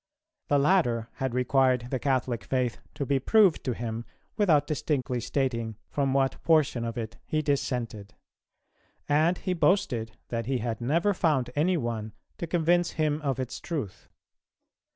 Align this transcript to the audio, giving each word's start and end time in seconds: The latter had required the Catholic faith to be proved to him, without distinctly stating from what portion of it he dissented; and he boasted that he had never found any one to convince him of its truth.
The 0.47 0.57
latter 0.57 1.09
had 1.17 1.35
required 1.35 1.91
the 1.91 1.99
Catholic 1.99 2.43
faith 2.43 2.79
to 2.95 3.05
be 3.05 3.19
proved 3.19 3.63
to 3.65 3.73
him, 3.75 4.03
without 4.35 4.65
distinctly 4.65 5.19
stating 5.19 5.75
from 5.91 6.11
what 6.11 6.41
portion 6.41 6.83
of 6.83 6.97
it 6.97 7.17
he 7.27 7.43
dissented; 7.43 8.15
and 9.07 9.37
he 9.37 9.53
boasted 9.53 10.17
that 10.29 10.47
he 10.47 10.57
had 10.57 10.81
never 10.81 11.13
found 11.13 11.51
any 11.55 11.77
one 11.77 12.13
to 12.39 12.47
convince 12.47 12.93
him 12.93 13.21
of 13.21 13.39
its 13.39 13.59
truth. 13.59 14.09